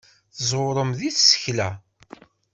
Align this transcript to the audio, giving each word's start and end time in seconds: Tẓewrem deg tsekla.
Tẓewrem 0.37 0.91
deg 0.99 1.13
tsekla. 1.13 1.69